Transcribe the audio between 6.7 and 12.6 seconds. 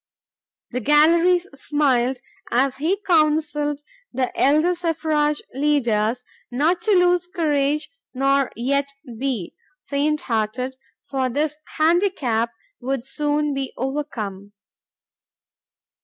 to lose courage nor yet be: fainthearted," for this "handicap"